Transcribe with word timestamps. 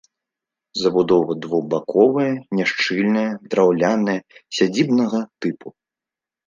Забудова 0.83 1.31
двухбаковая, 1.45 2.31
няшчыльная, 2.61 3.29
драўляная, 3.53 4.19
сядзібнага 4.61 5.19
тыпу. 5.45 5.67